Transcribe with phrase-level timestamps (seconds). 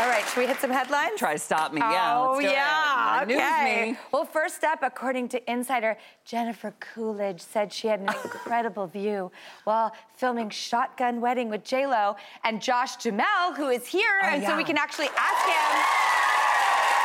[0.00, 1.18] All right, should we hit some headlines?
[1.18, 1.80] Try to stop me.
[1.82, 2.14] Yeah.
[2.16, 2.44] Oh, it.
[2.44, 3.22] yeah.
[3.28, 3.90] News Okay.
[3.90, 3.98] me.
[4.12, 9.30] Well, first up, according to Insider, Jennifer Coolidge said she had an incredible view
[9.64, 14.56] while filming Shotgun Wedding with J-Lo and Josh Duhamel, who is here, oh, and so
[14.56, 15.68] we can actually ask him,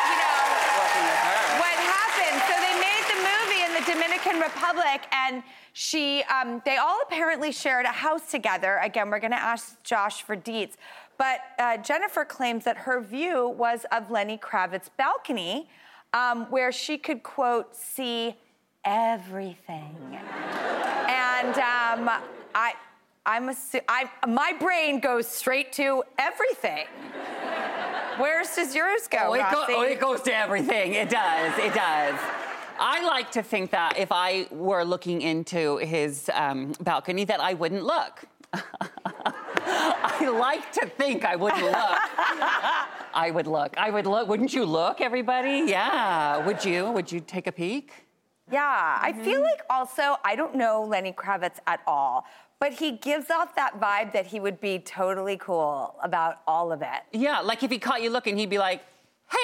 [0.07, 2.39] you know, what happened.
[2.47, 5.43] So they made the movie in the Dominican Republic, and
[5.73, 8.80] she, um, they all apparently shared a house together.
[8.81, 10.75] Again, we're going to ask Josh for deets.
[11.17, 15.70] But uh, Jennifer claims that her view was of Lenny Kravitz's balcony,
[16.14, 18.36] um, where she could, quote, see
[18.83, 19.95] everything.
[21.08, 22.09] and um,
[22.53, 22.73] I,
[23.26, 26.86] I'm assu- I, my brain goes straight to everything.
[28.17, 30.93] Where's does yours go, Oh, it, go- oh, it goes to everything.
[30.93, 31.58] It does.
[31.59, 32.20] It does.
[32.77, 37.53] I like to think that if I were looking into his um, balcony, that I
[37.53, 38.23] wouldn't look.
[40.20, 41.76] I like to think I wouldn't look.
[43.14, 43.77] I would look.
[43.77, 44.27] I would look.
[44.27, 45.64] Wouldn't you look, everybody?
[45.67, 46.45] Yeah.
[46.45, 46.92] Would you?
[46.92, 47.92] Would you take a peek?
[48.52, 49.43] Yeah, I feel mm-hmm.
[49.43, 52.26] like also, I don't know Lenny Kravitz at all,
[52.59, 56.82] but he gives off that vibe that he would be totally cool about all of
[56.83, 57.02] it.
[57.11, 57.39] Yeah.
[57.39, 58.83] Like if he caught you looking, he'd be like,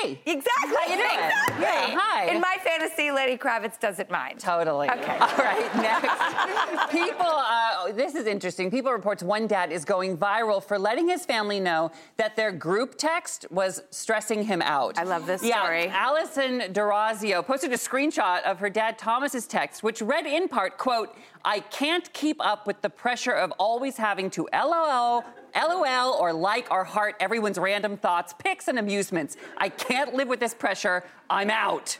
[0.01, 0.75] "Hey, Exactly.
[0.77, 1.25] How you doing?
[1.25, 1.61] Exactly.
[1.61, 2.25] Yeah, hi.
[2.25, 4.39] In my fantasy, Lady Kravitz doesn't mind.
[4.39, 4.89] Totally.
[4.89, 5.17] Okay.
[5.19, 6.91] All right, next.
[6.91, 8.71] People, uh, this is interesting.
[8.71, 12.95] People reports one dad is going viral for letting his family know that their group
[12.97, 14.97] text was stressing him out.
[14.97, 15.87] I love this yeah, story.
[15.87, 21.15] Allison Durazio posted a screenshot of her dad Thomas's text, which read in part, quote,
[21.43, 25.23] I can't keep up with the pressure of always having to LOL,
[25.55, 29.37] LOL, or like or heart everyone's random thoughts, pics, and amusements.
[29.57, 31.03] I can't live with this pressure.
[31.29, 31.97] I'm out.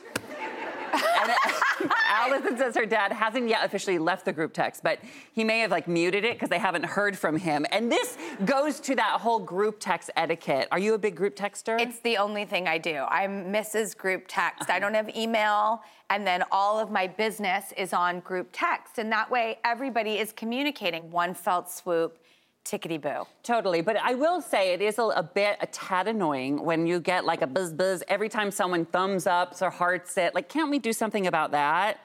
[0.92, 4.98] And uh, Allison says her dad hasn't yet officially left the group text, but
[5.32, 7.66] he may have like muted it because they haven't heard from him.
[7.72, 10.68] And this goes to that whole group text etiquette.
[10.70, 11.80] Are you a big group texter?
[11.80, 13.04] It's the only thing I do.
[13.08, 13.96] I'm Mrs.
[13.96, 14.70] Group Text.
[14.70, 18.98] I don't have email, and then all of my business is on group text.
[18.98, 22.18] And that way, everybody is communicating one felt swoop,
[22.64, 23.26] tickety boo.
[23.42, 27.00] Totally, but I will say it is a, a bit a tad annoying when you
[27.00, 30.34] get like a buzz buzz every time someone thumbs ups or hearts it.
[30.34, 32.00] Like, can't we do something about that?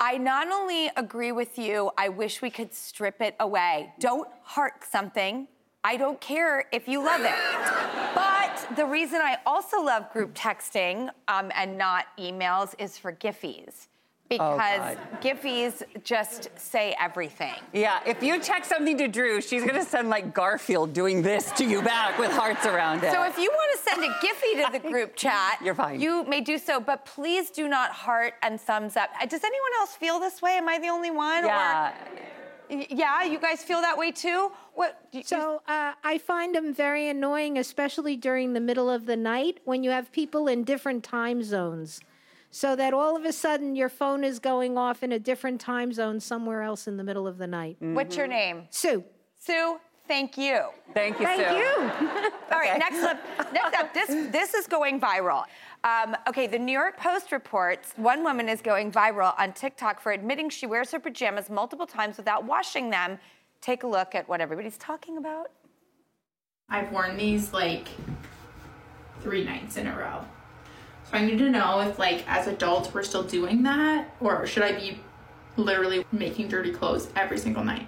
[0.00, 3.92] I not only agree with you, I wish we could strip it away.
[4.00, 5.46] Don't heart something.
[5.84, 8.14] I don't care if you love it.
[8.14, 13.86] but the reason I also love group texting um, and not emails is for Giphies.
[14.32, 14.98] Because God.
[15.20, 17.54] Giphies just say everything.
[17.72, 21.64] Yeah, if you text something to Drew, she's gonna send like Garfield doing this to
[21.64, 23.12] you back with hearts around it.
[23.12, 26.00] So if you want to send a Giphy to the group chat, You're fine.
[26.00, 29.10] You may do so, but please do not heart and thumbs up.
[29.20, 30.52] Uh, Does anyone else feel this way?
[30.56, 31.44] Am I the only one?
[31.44, 31.92] Yeah,
[32.70, 34.50] Y- yeah, you guys feel that way too?
[34.74, 34.98] What?
[35.12, 39.58] you- So uh, I find them very annoying, especially during the middle of the night
[39.64, 42.00] when you have people in different time zones.
[42.54, 45.90] So that all of a sudden your phone is going off in a different time
[45.90, 47.78] zone somewhere else in the middle of the night.
[47.80, 48.64] What's your name?
[48.68, 49.02] Sue,
[49.38, 50.66] Sue, thank you.
[50.92, 51.56] Thank you, Thank Sue.
[51.56, 52.30] you.
[52.52, 53.18] All right, next up,
[53.54, 55.44] next up, this this is going viral.
[55.82, 60.12] Um, okay, the New York Post reports one woman is going viral on TikTok for
[60.12, 63.18] admitting she wears her pajamas multiple times without washing them.
[63.62, 65.46] Take a look at what everybody's talking about.
[66.68, 67.88] I've worn these like
[69.22, 70.22] three nights in a row.
[71.12, 74.62] So I need to know if like as adults we're still doing that or should
[74.62, 74.98] I be
[75.56, 77.86] literally making dirty clothes every single night?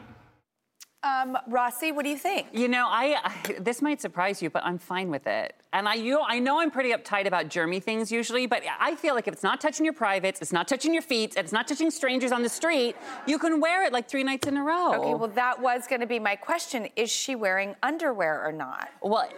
[1.03, 2.47] Um, Rossi, what do you think?
[2.53, 5.55] You know, I, I this might surprise you, but I'm fine with it.
[5.75, 9.15] And I, you, I know I'm pretty uptight about germy things usually, but I feel
[9.15, 11.69] like if it's not touching your privates, it's not touching your feet, and it's not
[11.69, 14.95] touching strangers on the street, you can wear it like three nights in a row.
[14.95, 16.89] Okay, well, that was going to be my question.
[16.97, 18.89] Is she wearing underwear or not?
[19.03, 19.29] well,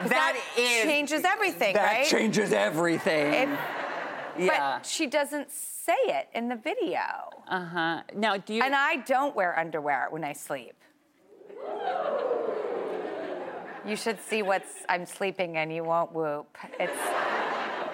[0.00, 2.06] 'Cause that is changes everything, that right?
[2.06, 3.32] changes everything.
[3.52, 3.58] It-
[4.36, 4.78] yeah.
[4.78, 7.00] But she doesn't say it in the video.
[7.48, 8.02] Uh huh.
[8.14, 8.62] Now, do you?
[8.62, 10.74] And I don't wear underwear when I sleep.
[13.86, 15.70] You should see what's I'm sleeping in.
[15.70, 16.46] You won't whoop.
[16.80, 16.92] It's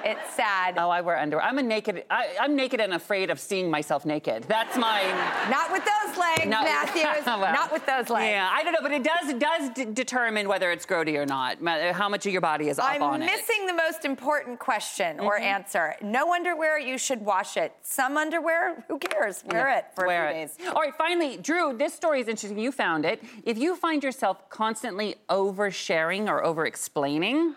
[0.05, 0.75] it's sad.
[0.79, 1.45] Oh, I wear underwear.
[1.45, 2.05] I'm a naked.
[2.11, 4.45] I, I'm naked and afraid of seeing myself naked.
[4.49, 5.03] That's my.
[5.51, 6.63] Not with those legs, No.
[6.63, 7.25] Matthews.
[7.27, 8.31] Well, Not with those legs.
[8.31, 11.59] Yeah, I don't know, but it does does d- determine whether it's grody or not.
[11.95, 13.27] How much of your body is up I'm on it.
[13.31, 15.45] I'm missing the most important question or Mm-hmm.
[15.45, 15.95] answer.
[16.03, 17.73] No underwear, you should wash it.
[17.83, 19.45] Some underwear, who cares?
[19.47, 20.59] Wear Yeah, it for wear a few it.
[20.59, 20.69] days.
[20.75, 22.59] All right, finally, Drew, this story is interesting.
[22.59, 23.23] You found it.
[23.45, 27.55] If you find yourself constantly oversharing or over explaining,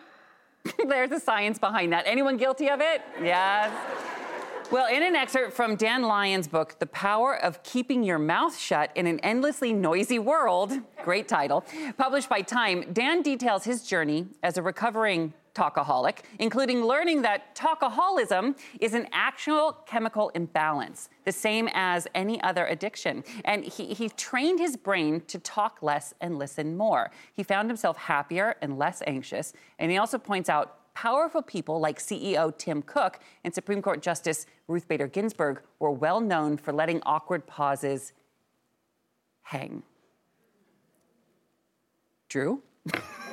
[0.87, 2.05] there's a science behind that.
[2.07, 3.01] Anyone guilty of it?
[3.21, 3.71] Yes.
[4.71, 8.89] Well, in an excerpt from Dan Lyons' book, The Power of Keeping Your Mouth Shut
[8.95, 10.73] in an Endlessly Noisy World,
[11.03, 11.65] great title,
[11.97, 18.57] published by Time, Dan details his journey as a recovering talkaholic, including learning that talkaholism
[18.79, 23.23] is an actual chemical imbalance, the same as any other addiction.
[23.45, 27.11] And he, he trained his brain to talk less and listen more.
[27.33, 29.53] He found himself happier and less anxious.
[29.79, 34.45] And he also points out powerful people like CEO Tim Cook and Supreme Court Justice
[34.67, 38.13] Ruth Bader Ginsburg were well known for letting awkward pauses
[39.43, 39.83] hang.
[42.29, 42.61] Drew?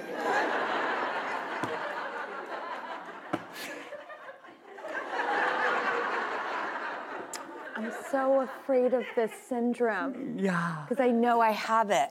[7.80, 10.38] I'm so afraid of this syndrome.
[10.38, 10.84] Yeah.
[10.86, 12.10] Because I know I have it.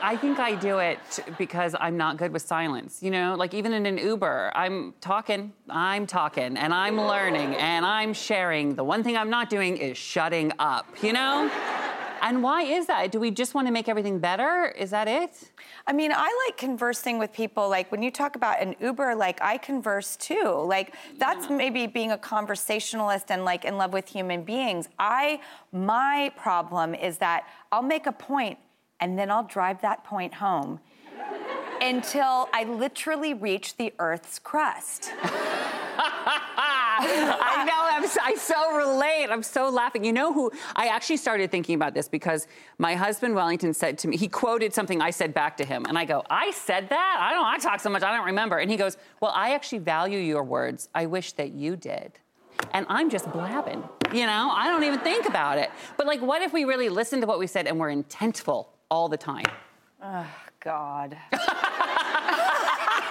[0.00, 0.98] I think I do it
[1.36, 3.02] because I'm not good with silence.
[3.02, 7.84] You know, like even in an Uber, I'm talking, I'm talking, and I'm learning, and
[7.84, 8.76] I'm sharing.
[8.76, 11.50] The one thing I'm not doing is shutting up, you know?
[12.22, 13.12] And why is that?
[13.12, 14.74] Do we just want to make everything better?
[14.76, 15.50] Is that it?
[15.86, 17.68] I mean, I like conversing with people.
[17.68, 20.64] Like when you talk about an Uber, like I converse too.
[20.66, 24.88] Like that's maybe being a conversationalist and like in love with human beings.
[24.98, 25.40] I,
[25.72, 28.58] my problem is that I'll make a point
[29.00, 30.80] and then I'll drive that point home
[31.80, 35.12] until I literally reach the Earth's crust.
[37.00, 37.74] I know.
[37.78, 39.28] I'm, s- I so relate.
[39.30, 40.04] I'm so laughing.
[40.04, 40.50] You know who?
[40.76, 42.46] I actually started thinking about this because
[42.78, 45.84] my husband Wellington said to me, he quoted something I said back to him.
[45.86, 47.16] And I go, I said that?
[47.20, 48.58] I don't, I talk so much, I don't remember.
[48.58, 50.88] And he goes, Well, I actually value your words.
[50.94, 52.12] I wish that you did.
[52.72, 53.84] And I'm just blabbing.
[54.12, 55.70] You know, I don't even think about it.
[55.96, 59.08] But like, what if we really listened to what we said and were intentful all
[59.08, 59.44] the time?
[60.02, 60.26] Oh,
[60.60, 61.16] God.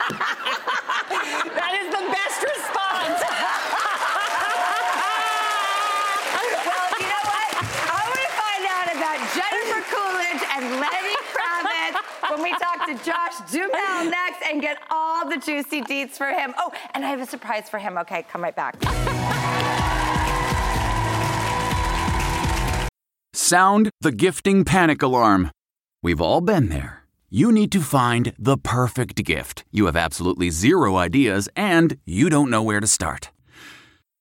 [0.07, 3.19] That is the best response.
[6.63, 7.49] well, you know what?
[7.91, 11.95] I want to find out about Jennifer Coolidge and Lenny Kravitz
[12.31, 16.53] when we talk to Josh Duhamel next and get all the juicy deets for him.
[16.57, 17.97] Oh, and I have a surprise for him.
[17.99, 18.75] Okay, come right back.
[23.33, 25.51] Sound the gifting panic alarm.
[26.03, 27.03] We've all been there.
[27.29, 29.65] You need to find the perfect gift.
[29.71, 33.31] You have absolutely zero ideas and you don't know where to start.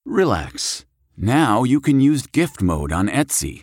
[0.05, 0.85] Relax.
[1.17, 3.63] Now you can use gift mode on Etsy.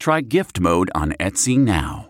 [0.00, 2.09] Try Gift Mode on Etsy now.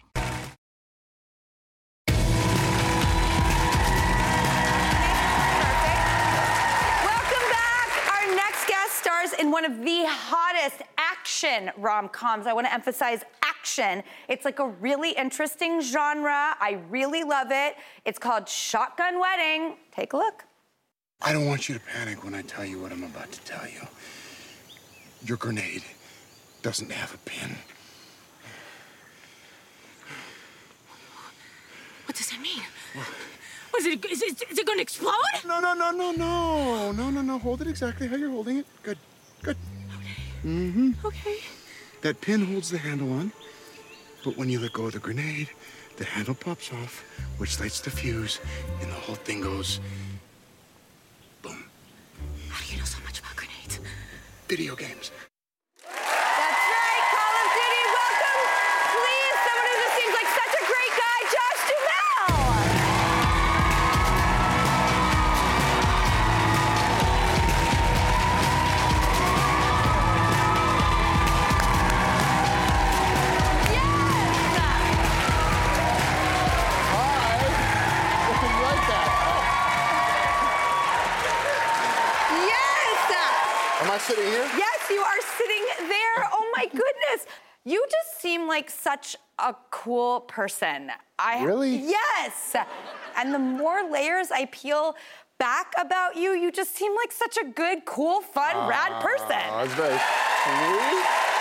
[9.51, 12.47] In one of the hottest action rom coms.
[12.47, 14.01] I want to emphasize action.
[14.29, 16.55] It's like a really interesting genre.
[16.59, 17.75] I really love it.
[18.05, 19.75] It's called Shotgun Wedding.
[19.93, 20.45] Take a look.
[21.21, 23.67] I don't want you to panic when I tell you what I'm about to tell
[23.67, 23.85] you.
[25.25, 25.83] Your grenade
[26.61, 27.57] doesn't have a pin.
[32.05, 32.63] What does that mean?
[33.73, 35.13] Was it, is it, is it going to explode?
[35.45, 36.91] No, no, no, no, no.
[36.91, 37.39] No, no, no.
[37.39, 38.65] Hold it exactly how you're holding it.
[38.83, 38.97] Good,
[39.41, 39.57] good.
[39.97, 40.47] Okay.
[40.47, 41.05] Mm-hmm.
[41.05, 41.37] Okay.
[42.01, 43.31] That pin holds the handle on,
[44.23, 45.49] but when you let go of the grenade,
[45.97, 47.03] the handle pops off,
[47.37, 48.39] which lights the fuse,
[48.81, 49.79] and the whole thing goes
[51.41, 51.63] boom.
[52.49, 53.79] How do you know so much about grenades?
[54.51, 55.11] video games.
[88.51, 90.91] Like such a cool person.
[91.17, 91.77] I Really?
[91.77, 92.55] Yes.
[93.17, 94.95] And the more layers I peel
[95.39, 99.41] back about you, you just seem like such a good, cool, fun, rad person.
[99.49, 101.31] Oh, that's very sweet.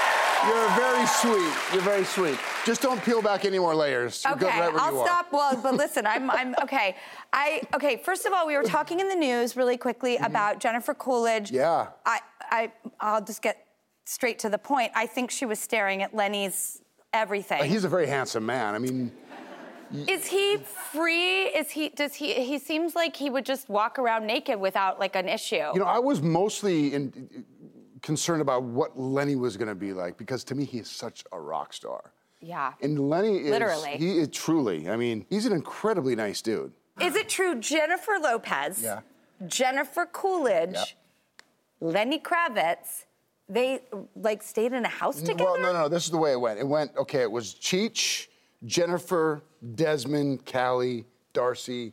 [0.46, 1.74] You're very sweet.
[1.74, 2.38] You're very sweet.
[2.64, 4.22] Just don't peel back any more layers.
[4.24, 5.32] You're Okay, good right where I'll stop.
[5.32, 6.96] Well, but listen, I'm, I'm okay.
[7.32, 7.98] I okay.
[7.98, 11.48] First of all, we were talking in the news really quickly about Jennifer Coolidge.
[11.48, 11.56] Mm-hmm.
[11.56, 11.88] Yeah.
[12.06, 13.66] I, I, I'll just get
[14.06, 14.92] straight to the point.
[14.94, 16.80] I think she was staring at Lenny's
[17.12, 17.64] everything.
[17.64, 18.74] He's a very handsome man.
[18.74, 19.12] I mean,
[19.92, 21.44] Is he free?
[21.46, 21.88] Is he?
[21.90, 22.34] Does he?
[22.34, 25.56] He seems like he would just walk around naked without like an issue.
[25.74, 27.44] you know, I was mostly in,
[28.02, 31.24] concerned about what Lenny was going to be like because to me, he is such
[31.32, 32.12] a rock star.
[32.40, 32.72] yeah.
[32.80, 33.96] And Lenny is Literally.
[33.96, 34.88] He is truly.
[34.88, 36.72] I mean, he's an incredibly nice dude.
[37.00, 37.58] Is it true?
[37.58, 38.82] Jennifer Lopez.
[38.82, 39.00] Yeah.
[39.46, 40.74] Jennifer Coolidge.
[40.74, 40.88] Yep.
[41.80, 43.06] Lenny Kravitz.
[43.50, 43.80] They
[44.14, 45.45] like stayed in a house together.
[45.45, 46.61] Well, no, no, this is the way it went.
[46.61, 47.23] It went okay.
[47.23, 48.28] It was Cheech,
[48.64, 49.42] Jennifer,
[49.75, 51.92] Desmin, Callie, D'Arcy,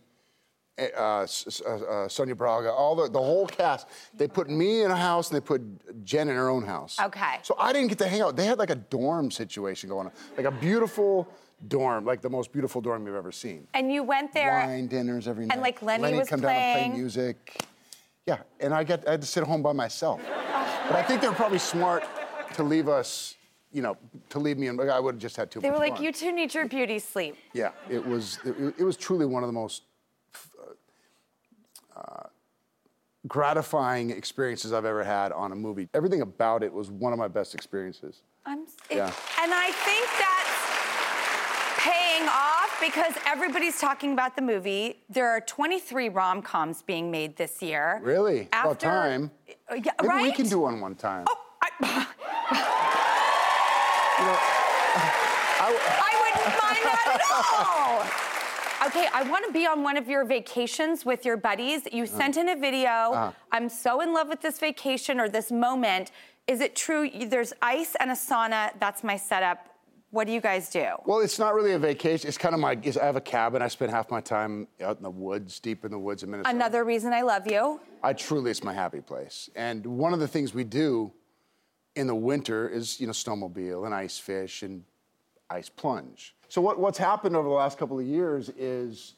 [0.77, 1.25] eh, uh,
[1.65, 3.87] uh, uh, Sonia Braga, all the the whole cast.
[4.13, 5.61] They put me in a house and they put
[6.05, 6.99] Jen in her own house.
[6.99, 7.39] Okay.
[7.41, 8.35] So I didn't get to hang out.
[8.35, 11.27] They had like a dorm situation going on, like a beautiful
[11.67, 13.67] dorm, like the most beautiful dorm you've ever seen.
[13.73, 14.63] And you went there.
[14.67, 15.55] Wine dinners every night.
[15.55, 17.63] And, like, Lenny Lenny'd was come down and play music.
[18.27, 20.21] Yeah, and I get I had to sit home by myself.
[20.87, 22.03] But I think they were probably smart
[22.55, 23.35] to leave us,
[23.71, 23.97] you know,
[24.29, 24.67] to leave me.
[24.67, 26.03] And I would have just had too They much were like, fun.
[26.03, 27.35] you two need your beauty sleep.
[27.53, 29.83] Yeah, it was it, it was truly one of the most
[31.95, 32.23] uh,
[33.27, 35.89] gratifying experiences I've ever had on a movie.
[35.93, 38.21] Everything about it was one of my best experiences.
[38.45, 38.65] I'm.
[38.89, 39.07] Yeah.
[39.41, 40.37] And I think that's
[41.79, 45.03] paying off because everybody's talking about the movie.
[45.09, 47.99] There are 23 rom coms being made this year.
[48.03, 48.47] Really?
[48.53, 49.31] About After- time.
[49.69, 50.23] Uh, yeah, Maybe right?
[50.23, 51.25] we can do one one time.
[51.27, 51.69] Oh, I,
[54.19, 54.37] You know,
[55.59, 57.21] I wouldn't mind that at
[58.81, 58.87] all.
[58.87, 61.87] Okay, I want to be on one of your vacations with your buddies.
[61.91, 62.17] You Uh-huh.
[62.17, 63.33] sent in a video.
[63.51, 66.11] I'm so in love with this vacation or this moment.
[66.47, 67.09] Is it true?
[67.27, 68.71] There's ice and a sauna.
[68.79, 69.67] That's my setup.
[70.11, 70.87] What do you guys do?
[71.05, 72.29] Well, it's not really a vacation.
[72.29, 72.77] It's kind of my.
[73.01, 73.61] I have a cabin.
[73.61, 76.55] I spend half my time out in the woods, deep in the woods in Minnesota.
[76.55, 77.81] Another reason I love you.
[78.01, 79.49] I truly, it's my happy place.
[79.55, 81.11] And one of the things we do
[81.95, 84.83] in the winter is, you know, snowmobile and ice fish and
[85.49, 86.35] ice plunge.
[86.47, 89.15] So what, what's happened over the last couple of years is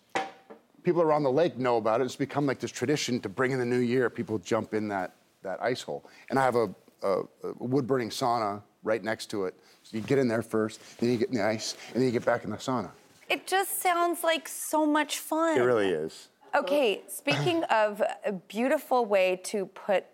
[0.82, 2.06] people around the lake know about it.
[2.06, 4.10] It's become like this tradition to bring in the new year.
[4.10, 8.10] People jump in that that ice hole, and I have a, a, a wood burning
[8.10, 9.56] sauna right next to it
[9.90, 12.12] so you get in there first, then you get in the ice, and then you
[12.12, 12.92] get back in the sauna.
[13.28, 15.58] It just sounds like so much fun.
[15.58, 16.28] It really is.
[16.54, 20.06] Okay, speaking of a beautiful way to put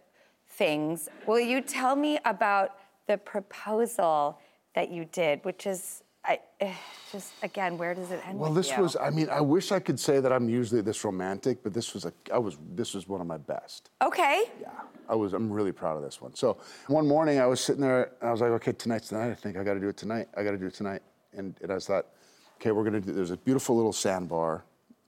[0.47, 2.77] things, will you tell me about
[3.07, 4.39] the proposal
[4.75, 6.73] that you did, which is I, eh,
[7.11, 8.39] just again, where does it end?
[8.39, 8.95] Well, this was.
[8.95, 12.05] I mean, I wish I could say that I'm usually this romantic, but this was
[12.05, 12.13] a.
[12.33, 12.57] I was.
[12.73, 13.89] This was one of my best.
[14.01, 14.45] Okay.
[14.59, 14.69] Yeah,
[15.07, 15.33] I was.
[15.33, 16.33] I'm really proud of this one.
[16.35, 19.31] So one morning, I was sitting there, and I was like, okay, tonight's the night.
[19.31, 20.27] I think I got to do it tonight.
[20.35, 21.01] I got to do it tonight.
[21.33, 22.07] And, and I thought,
[22.55, 23.11] okay, we're gonna do.
[23.11, 24.63] There's a beautiful little sandbar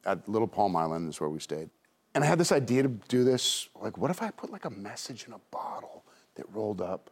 [0.05, 1.09] at Little Palm Island.
[1.09, 1.69] Is where we stayed.
[2.15, 3.69] And I had this idea to do this.
[3.79, 6.03] Like, what if I put like a message in a bottle
[6.35, 7.09] that rolled up?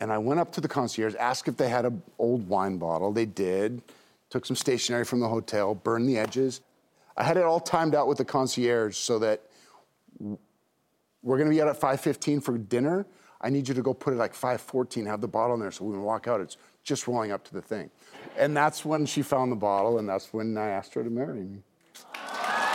[0.00, 3.12] And I went up to the concierge, asked if they had an old wine bottle.
[3.12, 3.82] They did.
[4.30, 6.60] Took some stationery from the hotel, burned the edges.
[7.16, 9.42] I had it all timed out with the concierge so that
[10.20, 13.06] we're going to be out at 5.15 for dinner.
[13.40, 15.84] I need you to go put it like 5.14, have the bottle in there so
[15.84, 17.90] when we walk out, it's just rolling up to the thing.
[18.36, 21.42] And that's when she found the bottle, and that's when I asked her to marry
[21.42, 21.62] me.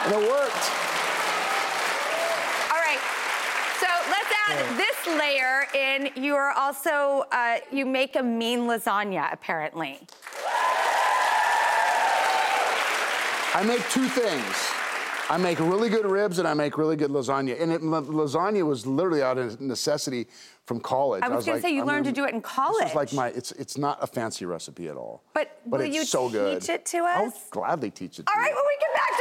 [0.06, 0.83] And it worked.
[5.54, 10.00] here, and you are also uh, you make a mean lasagna apparently.
[13.56, 14.70] I make two things.
[15.30, 17.62] I make really good ribs and I make really good lasagna.
[17.62, 20.28] And it, lasagna was literally out of necessity
[20.66, 21.24] from college.
[21.24, 22.42] I was, was going like, to say you I'm learned gonna, to do it in
[22.42, 22.86] college.
[22.88, 23.28] It's like my.
[23.30, 25.24] It's it's not a fancy recipe at all.
[25.34, 26.62] But but it's you so good.
[26.62, 27.18] Teach it to us.
[27.18, 28.26] I'll gladly teach it.
[28.28, 28.56] All right, you.
[28.56, 29.13] when we get back.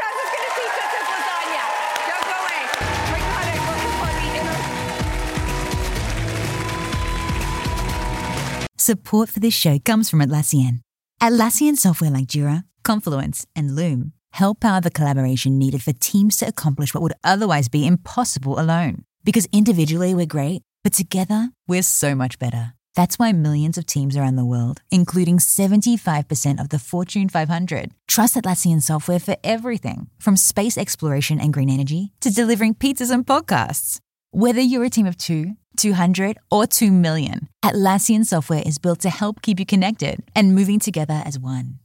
[8.83, 10.81] Support for this show comes from Atlassian.
[11.21, 16.49] Atlassian software like Jira, Confluence, and Loom help power the collaboration needed for teams to
[16.49, 19.05] accomplish what would otherwise be impossible alone.
[19.23, 22.75] Because individually we're great, but together we're so much better.
[22.97, 28.35] That's why millions of teams around the world, including 75% of the Fortune 500, trust
[28.35, 34.01] Atlassian software for everything from space exploration and green energy to delivering pizzas and podcasts.
[34.35, 39.11] Whether you're a team of two, 200, or 2 million, Atlassian software is built to
[39.11, 41.79] help keep you connected and moving together as one.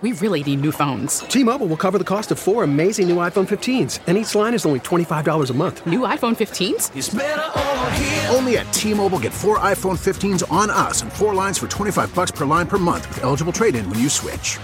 [0.00, 1.18] We really need new phones.
[1.28, 4.54] T Mobile will cover the cost of four amazing new iPhone 15s, and each line
[4.54, 5.86] is only $25 a month.
[5.86, 8.34] New iPhone 15s?
[8.34, 12.34] Only at T Mobile get four iPhone 15s on us and four lines for $25
[12.34, 14.58] per line per month with eligible trade in when you switch.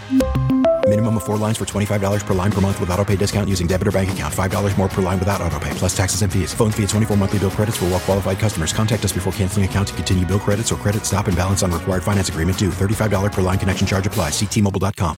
[0.86, 3.68] Minimum of four lines for $25 per line per month with auto pay discount using
[3.68, 4.34] debit or bank account.
[4.34, 6.52] $5 more per line without auto pay, plus taxes and fees.
[6.52, 8.72] Phone fee at 24 monthly bill credits for all well qualified customers.
[8.72, 11.70] Contact us before canceling account to continue bill credits or credit stop and balance on
[11.70, 12.70] required finance agreement due.
[12.70, 14.32] $35 per line connection charge applies.
[14.32, 15.14] Ctmobile.com.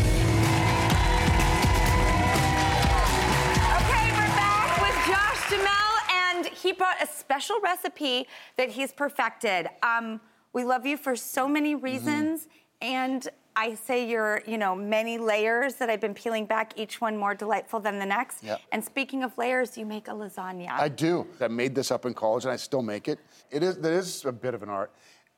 [0.00, 0.10] Okay,
[4.12, 8.28] we're back with Josh Duhamel, and he brought a special recipe
[8.58, 9.70] that he's perfected.
[9.82, 10.20] Um,
[10.52, 12.42] we love you for so many reasons.
[12.42, 17.00] Mm-hmm and I say your, you know, many layers that I've been peeling back, each
[17.00, 18.44] one more delightful than the next.
[18.44, 18.60] Yep.
[18.70, 20.70] And speaking of layers, you make a lasagna.
[20.70, 21.26] I do.
[21.40, 23.18] I made this up in college and I still make it.
[23.50, 24.92] It is that is a bit of an art.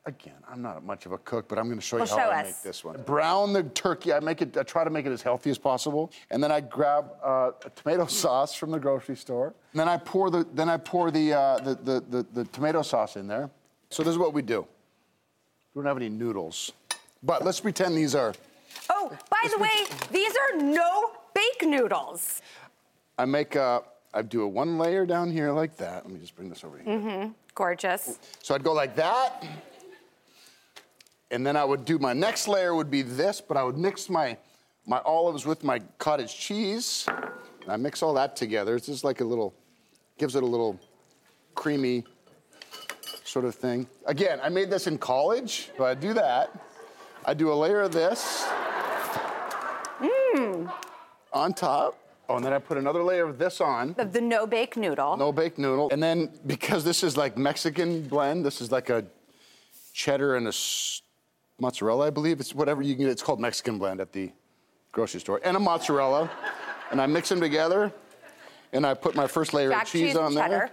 [0.05, 2.29] Again, I'm not much of a cook, but I'm going to show you how show
[2.29, 2.45] I us.
[2.47, 3.01] make this one.
[3.03, 4.11] Brown the turkey.
[4.11, 4.57] I make it.
[4.57, 7.69] I try to make it as healthy as possible, and then I grab uh, a
[7.69, 9.53] tomato sauce from the grocery store.
[9.73, 12.81] And then I pour the then I pour the, uh, the, the the the tomato
[12.81, 13.49] sauce in there.
[13.89, 14.65] So this is what we do.
[15.73, 16.71] We don't have any noodles.
[17.21, 18.33] But let's pretend these are.
[18.89, 22.41] Oh, by the way, these are no bake noodles.
[23.17, 23.81] I make a,
[24.13, 26.05] I do a one layer down here like that.
[26.05, 26.97] Let me just bring this over here.
[26.97, 27.31] Mm-hmm.
[27.53, 28.19] Gorgeous.
[28.41, 29.45] So I'd go like that.
[31.31, 34.09] And then I would do my next layer would be this, but I would mix
[34.09, 34.37] my
[34.87, 37.05] my olives with my cottage cheese.
[37.07, 38.75] And I mix all that together.
[38.75, 39.53] It's just like a little
[40.17, 40.79] gives it a little
[41.53, 42.03] creamy
[43.23, 43.87] sort of thing.
[44.05, 46.51] Again, I made this in college, so I do that.
[47.25, 48.45] I do a layer of this
[49.99, 50.71] Mmm.
[51.33, 51.97] on top.
[52.29, 53.95] Oh, and then I put another layer of this on.
[53.97, 55.17] Of the no bake noodle.
[55.17, 55.89] No bake noodle.
[55.91, 59.03] And then because this is like Mexican blend, this is like a
[59.93, 61.01] cheddar and a s-
[61.59, 62.39] mozzarella, I believe.
[62.39, 63.11] It's whatever you can get.
[63.11, 64.31] It's called Mexican blend at the
[64.91, 65.41] grocery store.
[65.43, 66.29] And a mozzarella.
[66.91, 67.91] and I mix them together.
[68.73, 70.43] And I put my first layer of cheese, on there.
[70.47, 70.69] Cheddar.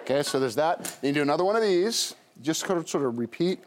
[0.00, 0.82] Okay, so there's that.
[1.00, 2.16] Then you do another one of these.
[2.42, 3.60] Just sort of, sort of repeat.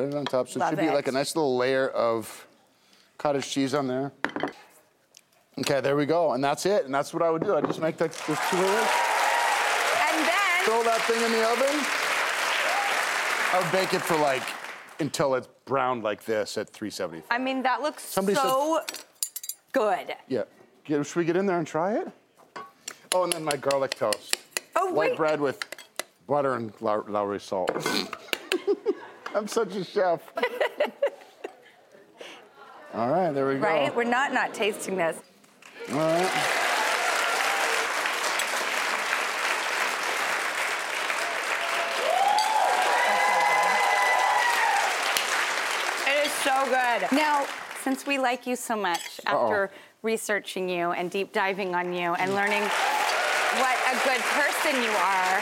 [0.00, 0.48] Spread it on top.
[0.48, 2.46] So Love it should be like a nice little layer of
[3.18, 4.12] cottage cheese on there.
[5.58, 6.32] Okay, there we go.
[6.32, 6.86] And that's it.
[6.86, 7.54] And that's what I would do.
[7.54, 8.88] I'd just make that, those two layers.
[10.10, 10.64] And then.
[10.64, 11.84] Throw that thing in the oven.
[13.52, 14.42] I would bake it for like
[15.00, 17.26] until it's browned like this at 375.
[17.30, 19.04] I mean, that looks Somebody so says,
[19.72, 20.14] good.
[20.28, 20.44] Yeah.
[20.86, 22.08] Should we get in there and try it?
[23.12, 24.36] Oh, and then my garlic toast.
[24.76, 25.16] Oh, White wait.
[25.16, 25.64] bread with
[26.26, 27.70] butter and Lawry salt.
[29.34, 30.20] I'm such a chef.
[32.94, 33.60] All right, there we go.
[33.60, 33.94] Right?
[33.94, 35.16] We're not not tasting this.
[35.92, 36.30] All right.
[46.08, 47.16] It is so good.
[47.16, 47.46] Now,
[47.82, 49.70] since we like you so much, after
[50.02, 55.38] researching you and deep diving on you and learning what a good person you are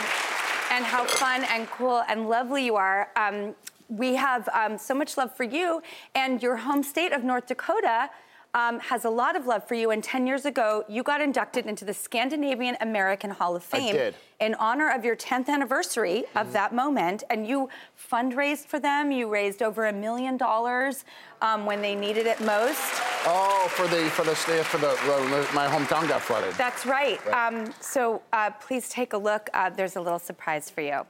[0.72, 3.55] and how fun and cool and lovely you are, um,
[3.88, 5.83] we have um, so much love for you.
[6.14, 8.11] And your home state of North Dakota
[8.55, 9.90] um, has a lot of love for you.
[9.90, 13.94] And 10 years ago, you got inducted into the Scandinavian American Hall of I Fame
[13.94, 14.14] did.
[14.40, 17.24] in honor of your 10th anniversary of that moment.
[17.31, 17.68] And you
[18.11, 19.11] fundraised for them.
[19.11, 21.05] You raised over a million dollars
[21.42, 23.03] um, when they needed it most.
[23.27, 26.55] Oh, for the for the for the, the my hometown got flooded.
[26.55, 27.24] That's right.
[27.27, 27.46] Right.
[27.46, 29.51] Um, so uh, please take a look.
[29.53, 31.05] Uh, there's a little surprise for you.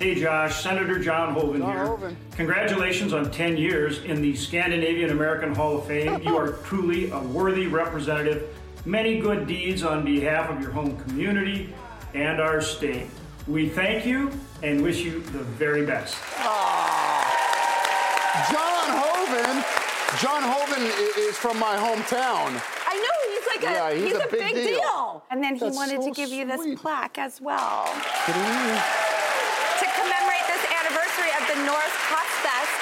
[0.00, 1.84] Hey Josh, Senator John Hoeven John here.
[1.86, 2.16] Hoeven.
[2.32, 6.22] Congratulations on 10 years in the Scandinavian American Hall of Fame.
[6.22, 8.48] You are truly a worthy representative.
[8.86, 11.74] Many good deeds on behalf of your home community
[12.14, 13.08] and our state.
[13.46, 14.30] We thank you
[14.62, 16.16] and wish you the very best.
[18.48, 19.62] John Hoeven.
[20.18, 20.82] John Hoeven
[21.18, 22.58] is from my hometown.
[22.88, 25.22] I know he's like a Yeah, he's a big deal.
[25.30, 27.84] And then he That's wanted so to give you this plaque as well
[28.24, 28.80] Kidding me?
[29.80, 30.64] to commemorate this
[31.70, 32.74] anniversary of the Norris Cost Fest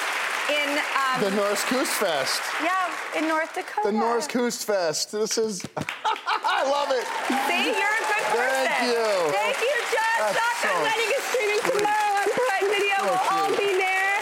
[0.49, 2.41] in um, The Norsk Høstfest.
[2.63, 3.89] yeah in North Dakota.
[3.91, 5.11] The Norsk Høstfest.
[5.11, 5.63] This is.
[5.77, 7.05] I love it.
[7.49, 8.69] See, you're a good person.
[8.69, 9.05] Thank you.
[9.33, 10.19] Thank you, Josh.
[10.19, 10.69] That's Dr.
[10.69, 12.95] so Wedding is streaming tomorrow on Prime Video.
[13.01, 13.57] We'll Thank all you.
[13.57, 14.13] be there.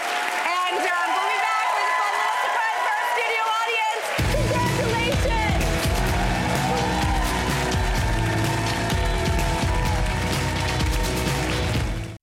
[0.48, 4.04] And um, we'll be back with a fun little surprise for our studio audience.
[4.36, 5.64] Congratulations.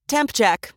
[0.08, 0.72] Temp check.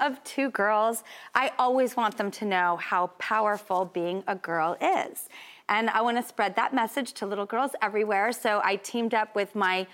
[0.00, 1.04] Of two girls,
[1.34, 5.28] I always want them to know how powerful being a girl is.
[5.68, 8.32] And I want to spread that message to little girls everywhere.
[8.32, 9.86] So I teamed up with my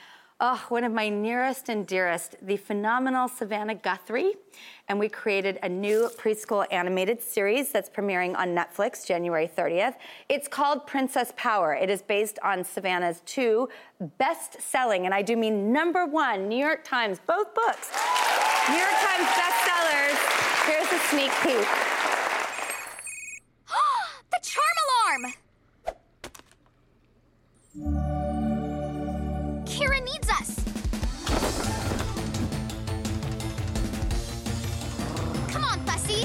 [0.44, 4.34] Oh, one of my nearest and dearest, the phenomenal Savannah Guthrie.
[4.88, 9.94] And we created a new preschool animated series that's premiering on Netflix January 30th.
[10.28, 11.74] It's called Princess Power.
[11.74, 13.68] It is based on Savannah's two
[14.18, 17.92] best selling, and I do mean number one, New York Times, both books.
[18.68, 20.18] New York Times bestsellers.
[20.66, 21.68] Here's a sneak peek.
[24.30, 25.22] the charm alarm!
[29.66, 30.60] Kira needs us!
[35.52, 36.22] Come on, Fussy!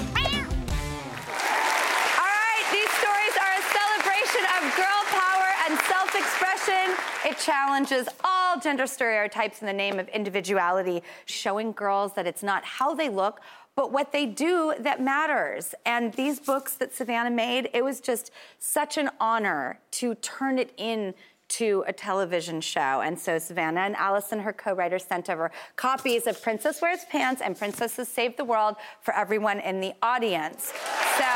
[2.19, 6.95] All right, these stories are a celebration of girl power and self expression.
[7.25, 12.63] It challenges all gender stereotypes in the name of individuality, showing girls that it's not
[12.63, 13.41] how they look.
[13.75, 15.75] But what they do that matters.
[15.85, 20.73] And these books that Savannah made, it was just such an honor to turn it
[20.77, 21.13] in
[21.49, 23.01] to a television show.
[23.01, 27.57] And so Savannah and Allison, her co-writer, sent over copies of Princess Wears Pants and
[27.57, 30.65] Princesses Save the World for everyone in the audience.
[30.65, 31.33] So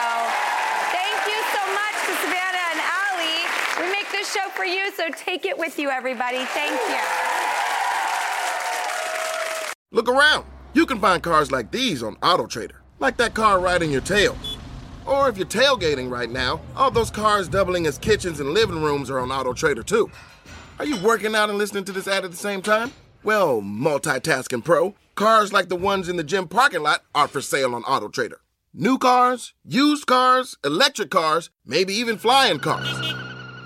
[0.92, 2.51] thank you so much to Savannah
[4.24, 6.40] show for you, so take it with you, everybody.
[6.46, 7.00] Thank you.
[9.92, 10.46] Look around.
[10.74, 14.38] You can find cars like these on AutoTrader, like that car riding your tail.
[15.06, 19.10] Or if you're tailgating right now, all those cars doubling as kitchens and living rooms
[19.10, 20.10] are on AutoTrader too.
[20.80, 22.92] Are you working out and listening to this ad at the same time?
[23.24, 27.76] Well, multitasking pro, cars like the ones in the gym parking lot are for sale
[27.76, 28.38] on AutoTrader.
[28.74, 33.21] New cars, used cars, electric cars, maybe even flying cars.